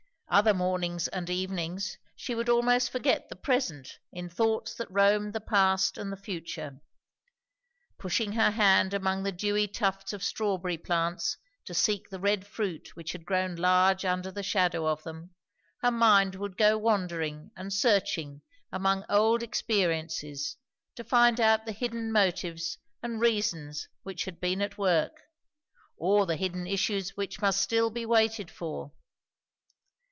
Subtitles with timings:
[0.33, 5.41] Other mornings and evenings, she would almost forget the present in thoughts that roamed the
[5.41, 6.79] past and the future.
[7.99, 11.35] Pushing her hand among the dewy tufts of strawberry plants
[11.65, 15.31] to seek the red fruit which had grown large under the shadow of them,
[15.81, 18.41] her mind would go wandering and searching
[18.71, 20.55] among old experiences
[20.95, 25.23] to find out the hidden motives and reasons which had been at work,
[25.97, 28.93] or the hidden issues which must still be waited for.